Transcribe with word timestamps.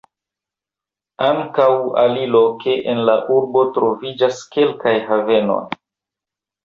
Ankaŭ 1.25 1.67
aliloke 2.05 2.77
en 2.95 3.03
la 3.11 3.17
urbo 3.35 3.65
troviĝas 3.79 4.43
kelkaj 4.57 4.99
havenoj. 5.11 5.61